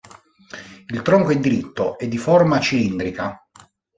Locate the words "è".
1.29-1.37